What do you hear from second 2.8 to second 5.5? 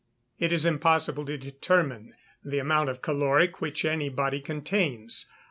of caloric which any body contains.